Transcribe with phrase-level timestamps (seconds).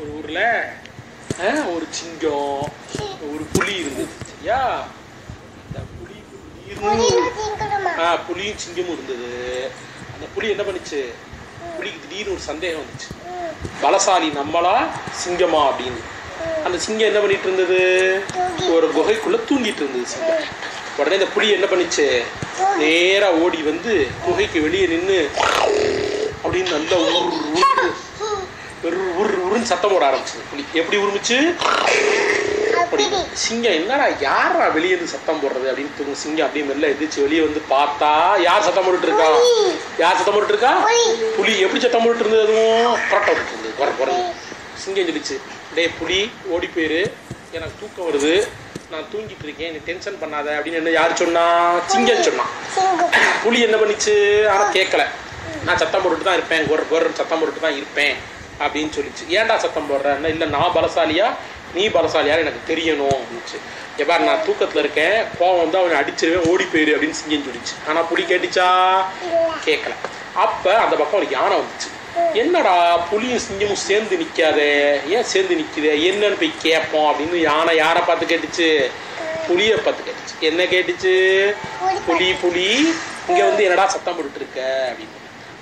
[0.00, 0.40] ஒரு ஊர்ல
[1.74, 2.62] ஒரு சிங்கம்
[3.32, 4.12] ஒரு புலி இருந்தது.
[4.30, 4.58] சரியா
[5.66, 6.18] இந்த புலி
[8.04, 9.30] ஆ புலியும் சிங்கமும் இருந்தது.
[10.14, 11.00] அந்த புலி என்ன பண்ணுச்சு?
[11.76, 13.10] புலிக்கு திடீர்னு ஒரு சந்தேகம் வந்துச்சு.
[13.82, 14.74] பலசாலி நம்மளா
[15.22, 16.00] சிங்கமா அப்படின்னு.
[16.64, 17.80] அந்த சிங்கம் என்ன பண்ணிட்டு இருந்தது
[18.76, 20.44] ஒரு குகைக்குள்ள தூங்கிட்டு இருந்தது சிங்கம்.
[20.98, 22.06] உடனே இந்த புலி என்ன பண்ணுச்சு?
[22.82, 23.94] நேரா ஓடி வந்து
[24.26, 25.20] குகைக்கு வெளியே நின்று
[26.44, 27.86] அப்படின்னு நல்லா உரு
[28.86, 30.42] உரு உரு உரு உருன்னு சத்தம் போட ஆரம்பிச்சது.
[30.50, 31.36] புலி எப்படி உருமிச்சு?
[32.82, 33.04] அப்படி.
[33.42, 37.60] சிங்கம் என்னடா யாரா வெளியே இருந்து சத்தம் போடுறது அப்படின்னு தூங்க சிங்கம் அப்படியே மெல்ல எதிர்த்து வெளியே வந்து
[37.74, 38.10] பார்த்தா
[38.46, 39.28] யார் சத்தம் போட்டுட்டு இருக்கா
[40.02, 40.72] யார் சத்தம் போட்டுட்டு இருக்கா
[41.38, 42.98] புலி எப்படி சத்தம் போட்டுட்டு இருந்தது அதுவும்?
[43.10, 43.92] புரட்ட விட்டுட்டு இருந்தது குறை.
[44.00, 44.26] குறைஞ்சு
[44.84, 45.36] சிங்கம் சொல்லிச்சு
[45.76, 46.20] டேய் புலி
[46.54, 47.00] ஓடி போயிரு.
[47.56, 48.34] எனக்கு தூக்கம் வருது.
[48.92, 49.72] நான் தூங்கிட்டு இருக்கேன்.
[49.74, 50.48] நீ டென்ஷன் பண்ணாத.
[50.58, 51.44] அப்படின்னு என்ன யார் சொன்னா?
[51.92, 52.52] சிங்கம் சொன்னான்
[53.44, 54.14] புலி என்ன பண்ணிச்சு?
[54.54, 55.04] ஆனா கேட்கல
[55.66, 56.64] நான் சத்தம் போட்டுட்டு தான் இருப்பேன்.
[56.70, 58.14] கொர் கொர் சத்தம் போட்டுட்டு தான் இருப்பேன்.
[58.60, 59.24] அப்படின்னு சொல்லிச்சு.
[59.28, 61.28] ஏன்டா சத்தம் போடுறேன்னா இல்லை நான் பலசாலியா?
[61.74, 63.58] நீ பலசாலியா எனக்கு தெரியணும் அப்படின்ச்சு
[63.98, 65.16] எப்பா நான் தூக்கத்தில் இருக்கேன்.
[65.40, 67.74] கோவம் வந்து அவனை அடிச்சிருவேன் ஓடி போயிரு அப்படின்னு சிங்கம் சொல்லிச்சு.
[67.88, 68.68] ஆனால் புலி கேட்டுச்சா?
[69.66, 69.94] கேட்கல
[70.34, 71.90] அப்போ அந்த பக்கம் ஒரு யானை வந்துச்சு.
[72.32, 74.68] என்னடா புலியும் சிங்கமும் சேர்ந்து நிற்காதே
[75.14, 78.90] ஏன் சேர்ந்து நிற்குதே என்னன்னு போய் கேட்போம் அப்படின்னு யானை யாரை பார்த்து கேட்டுச்சு?
[79.48, 80.36] புலியை பார்த்து கேட்டுச்சு.
[80.40, 81.14] என்ன கேட்டுச்சு?
[82.06, 82.94] புலி புலி
[83.28, 84.60] இங்கே வந்து என்னடா சத்தம் போட்டுட்டு இருக்க?
[84.90, 85.20] அப்படின்னு.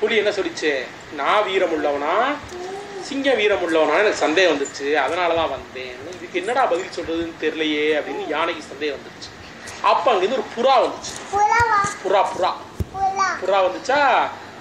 [0.00, 0.72] புலி என்ன சொல்லிச்சு?
[1.16, 2.14] நான் வீரம் உள்ளவனா
[3.08, 5.90] சிங்கம் வீரம் உள்ளவனா எனக்கு சந்தேகம் வந்துச்சு அதனால தான் வந்தேன்.
[6.16, 9.30] இதுக்கு என்னடா பதில் சொல்றதுன்னு தெரியலையே அப்படின்னு யானைக்கு சந்தேகம் வந்துச்சு
[9.90, 11.12] அப்ப அங்கிருந்து ஒரு புறா வந்துச்சு.
[12.02, 12.50] புறா புறா.
[13.42, 13.58] புறா.
[13.66, 13.98] வந்துச்சா?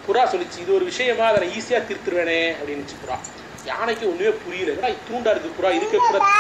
[0.08, 1.26] புறா சொல்லிச்சு இது ஒரு விஷயமா?
[1.30, 3.18] அதை நான் ஈஸியா தீர்த்துருவேனே அப்படின்னுச்சு புறா.
[3.66, 4.72] யானைக்கு ஒண்ணுமே புரியல.
[4.74, 5.70] என்னடா இத்தூண்டா இருக்கு புறா?
[5.78, 6.32] இதுக்கு புறா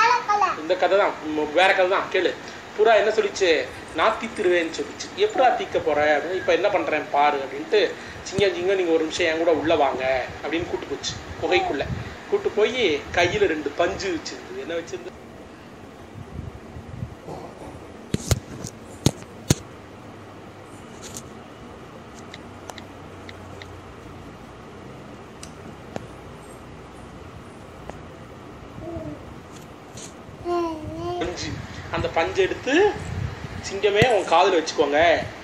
[0.63, 1.13] இந்த கதை தான்
[1.59, 2.31] வேற கதை தான் கேளு.
[2.77, 3.49] புறா என்ன சொல்லிச்சு?
[3.95, 5.07] நான் தீத்துருவேன்னு சொல்லிச்சு.
[5.17, 5.99] எப்படா தீக்க போற?
[6.15, 7.81] அப்படின்னு இப்போ என்ன பண்றேன் பாரு அப்படின்ட்டு
[8.23, 10.03] சிங்க சிங்க நீங்க ஒரு நிமிஷம் என் கூட உள்ள வாங்க
[10.43, 11.85] அப்படின்னு கூட்டு போச்சு புகைக்குள்ள
[12.29, 12.83] கூட்டு போய்
[13.17, 14.61] கையில ரெண்டு பஞ்சு வச்சிருந்தது.
[14.63, 15.11] என்ன வச்சிருந்து?
[31.19, 31.49] பஞ்சு.
[31.91, 32.73] அந்த பஞ்சு எடுத்து
[33.67, 34.99] சிங்கமே உன் காதில் வச்சுக்கோங்க.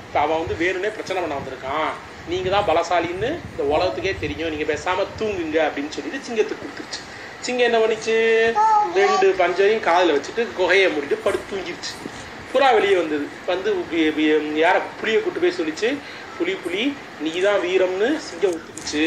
[0.07, 1.90] இப்போ அவன் வந்து வேணும்னே பிரச்சனை பண்ண வந்திருக்கான்
[2.31, 4.52] நீங்கள் தான் பலசாலின்னு இந்த உலகத்துக்கே தெரியும்.
[4.53, 7.02] நீங்கள் பேசாமல் தூங்குங்க அப்படின்னு சொல்லிட்டு சிங்கத்துக்கு கொடுத்துருச்சு.
[7.46, 8.16] சிங்கம் என்ன பண்ணிச்சு?
[9.00, 11.94] ரெண்டு பஞ்சையும் காதில் வச்சுட்டு குகையை மூடிட்டு படுத்து தூங்கிடுச்சு
[12.52, 13.25] புறா வெளியே வந்தது.
[13.52, 13.69] வந்து
[14.63, 15.90] யாரை புளியை கூட்டு போய் சொல்லிச்சு
[16.38, 16.84] புலி புலி
[17.24, 19.06] நீ தான் வீரம்னு சிங்கம் ஒத்துக்குச்சு.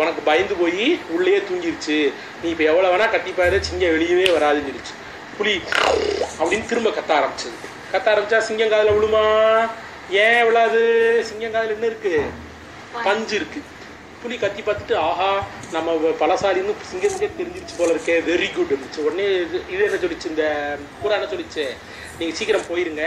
[0.00, 1.98] உனக்கு பயந்து போய் உள்ளேயே தூங்கிருச்சு.
[2.42, 4.94] நீ இப்போ எவ்வளோ வேணால் கட்டிப்பாரு சிங்கம் வெளியவே வராதுன்னு சொல்லிச்சு.
[5.38, 5.54] புலி
[6.40, 7.58] அப்படின்னு திரும்ப கத்த ஆரம்பிச்சது.
[7.92, 9.24] கத்த ஆரம்பிச்சா சிங்கம் காதுல விழுமா?
[10.22, 10.80] ஏன் விழாது?
[11.28, 12.12] சிங்கம் காதுல என்ன இருக்கு?
[13.06, 13.34] பஞ்சு.
[13.40, 13.60] இருக்கு.
[14.22, 15.28] புலி கத்தி பார்த்துட்டு ஆஹா
[15.74, 18.16] நம்ம பலசாலின்னு சிங்கத்துக்கே தெரிஞ்சிருச்சு போல இருக்கே.
[18.28, 19.00] வெரி குட் இருந்துச்சு.
[19.06, 19.26] உடனே
[19.72, 20.30] இது என்ன சொல்லிச்சு?
[20.32, 20.44] இந்த
[21.00, 21.64] புறா என்ன சொல்லிச்சு.
[22.18, 23.04] நீங்கள் சீக்கிரம் போயிருங்க.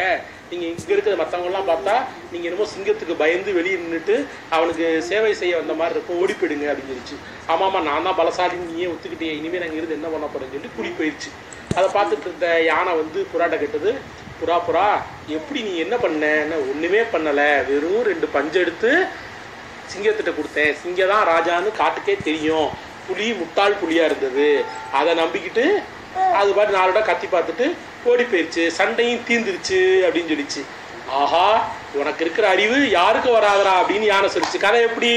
[0.50, 1.96] நீங்கள் இங்கே இருக்கிற மற்றவங்கலாம் பார்த்தா
[2.32, 4.16] நீங்கள் என்னமோ சிங்கத்துக்கு பயந்து வெளியே நின்றுட்டு
[4.58, 7.18] அவனுக்கு சேவை செய்ய வந்த மாதிரி இருக்கும் ஓடி போயிடுங்க அப்படின்னு சொல்லிச்சு.
[7.54, 11.32] ஆமாம்மா நான் தான் பலசாலின்னு நீயே ஒத்துக்கிட்டே இனிமேல் நாங்கள் இருந்து என்ன பண்ண போறேன்னு சொல்லிட்டு புலி போயிடுச்சு
[11.78, 13.92] அதை பார்த்துட்டு இருந்த யானை வந்து புறாட்ட கேட்டது
[14.40, 14.88] புறா புறா
[15.36, 16.26] எப்படி நீ என்ன பண்ண?
[16.72, 17.50] ஒன்றுமே பண்ணலை.
[17.70, 18.92] வெறும் ரெண்டு பஞ்சு எடுத்து
[19.92, 20.76] சிங்கத்திட்ட கொடுத்தேன்.
[20.82, 22.70] சிங்கம் தான் ராஜான்னு காட்டுக்கே தெரியும்.
[23.08, 24.48] புலி முட்டாள் புலியா இருந்தது.
[25.00, 25.66] அதை நம்பிக்கிட்டு
[26.40, 27.66] அது பாட்டு நாலோட கத்தி பார்த்துட்டு
[28.10, 30.62] ஓடி போயிடுச்சு சண்டையும் தீந்துருச்சு அப்படின்னு சொல்லிச்சு.
[31.22, 31.48] ஆஹா
[32.02, 34.64] உனக்கு இருக்கிற அறிவு யாருக்கு வராதரா அப்படின்னு யானை சொல்லிச்சு.
[34.66, 35.14] கதை எப்படி?